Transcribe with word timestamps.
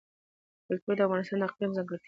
کلتور 0.67 0.95
د 0.97 1.01
افغانستان 1.07 1.37
د 1.39 1.43
اقلیم 1.47 1.71
ځانګړتیا 1.75 1.97
ده. 1.99 1.99